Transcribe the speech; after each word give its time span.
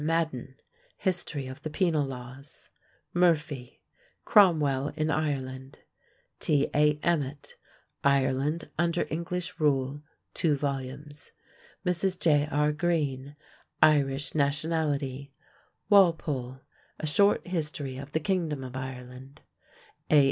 Madden: 0.03 0.55
History 0.97 1.45
of 1.45 1.61
the 1.61 1.69
Penal 1.69 2.07
Laws; 2.07 2.71
Murphy: 3.13 3.83
Cromwell 4.25 4.87
in 4.95 5.11
Ireland; 5.11 5.77
T.A. 6.39 6.97
Emmet: 7.03 7.55
Ireland 8.03 8.71
under 8.79 9.05
English 9.11 9.59
Rule, 9.59 10.01
2 10.33 10.55
vols.; 10.55 11.31
Mrs. 11.85 12.19
J.R. 12.19 12.71
Green: 12.71 13.35
Irish 13.83 14.33
Nationality; 14.33 15.35
Walpole: 15.87 16.61
A 16.99 17.05
Short 17.05 17.45
History 17.45 17.97
of 17.97 18.11
the 18.13 18.19
Kingdom 18.19 18.63
of 18.63 18.75
Ireland; 18.75 19.41
A. 20.09 20.19